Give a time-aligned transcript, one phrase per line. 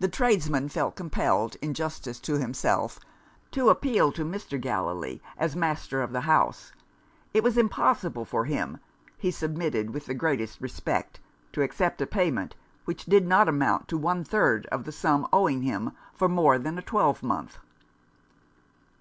[0.00, 2.98] The tradesman felt compelled, in justice to himself,
[3.52, 4.60] to appeal to Mr.
[4.60, 6.72] Gallilee, as master of the house(!).
[7.32, 8.78] It was impossible for him
[9.16, 11.20] (he submitted with the greatest respect)
[11.52, 12.56] to accept a payment,
[12.86, 16.58] which did not amount to one third of the sum owing to him for more
[16.58, 17.58] than a twelvemonth.